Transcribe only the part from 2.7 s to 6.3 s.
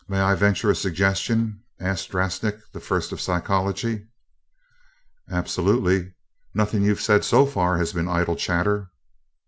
the First of Psychology. "Absolutely